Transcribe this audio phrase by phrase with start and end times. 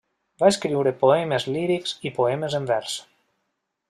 [0.43, 2.97] Va escriure poemes lírics i poemes en vers.